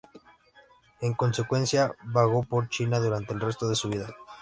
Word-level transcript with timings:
En 1.01 1.13
consecuencia, 1.13 1.93
vagó 2.05 2.41
por 2.41 2.69
China 2.69 2.99
durante 2.99 3.33
el 3.33 3.39
resto 3.39 3.75
su 3.75 3.87
vida. 3.89 4.09